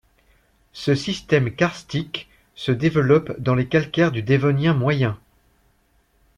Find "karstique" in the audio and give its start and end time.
1.55-2.27